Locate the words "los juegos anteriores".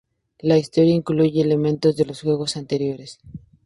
2.05-3.19